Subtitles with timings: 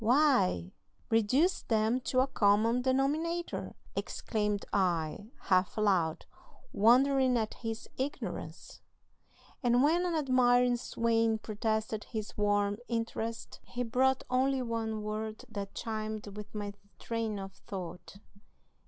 [0.03, 0.71] "'Why,
[1.11, 6.25] reduce them to a common denominator,' exclaimed I, half aloud,
[6.73, 8.81] wondering at his ignorance.
[9.61, 15.75] "And when an admiring swain protested his warm 'interest,' he brought only one word that
[15.75, 18.15] chimed with my train of thought.